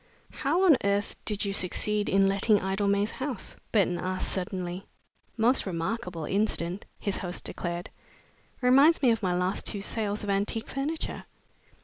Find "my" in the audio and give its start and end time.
9.21-9.35